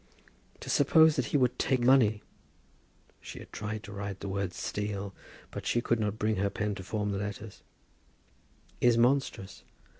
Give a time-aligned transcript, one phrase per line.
[0.61, 2.23] To suppose that he would take money
[3.21, 5.13] [she had tried to write the word "steal,"
[5.51, 7.61] but she could not bring her pen to form the letters]
[8.81, 9.61] is monstrous.